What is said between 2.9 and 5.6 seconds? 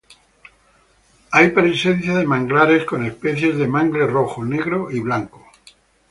especies de mangle rojo, negro y blanco.